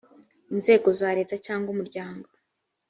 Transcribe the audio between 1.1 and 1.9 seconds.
leta cyangwa